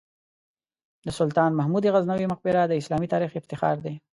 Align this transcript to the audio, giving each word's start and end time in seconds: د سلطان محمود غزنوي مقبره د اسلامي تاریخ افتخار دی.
د 1.05 1.07
سلطان 1.19 1.51
محمود 1.59 1.83
غزنوي 1.93 2.25
مقبره 2.33 2.61
د 2.67 2.73
اسلامي 2.81 3.07
تاریخ 3.13 3.31
افتخار 3.35 3.75
دی. 3.85 3.95